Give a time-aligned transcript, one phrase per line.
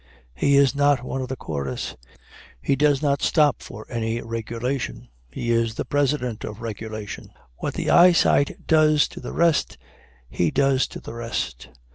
[0.33, 1.95] He is not one of the chorus
[2.59, 7.29] he does not stop for any regulation he is the president of regulation.
[7.57, 9.77] What the eyesight does to the rest,
[10.27, 11.69] he does to the rest.